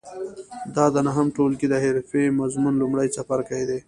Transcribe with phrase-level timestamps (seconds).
[0.75, 3.79] دا د نهم ټولګي د حرفې مضمون لومړی څپرکی دی.